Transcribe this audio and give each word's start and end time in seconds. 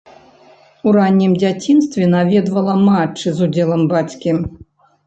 У 0.87 0.93
раннім 0.97 1.31
дзяцінстве 1.43 2.09
наведвала 2.17 2.73
матчы 2.89 3.27
з 3.39 3.47
удзелам 3.49 3.87
бацькі. 3.95 4.39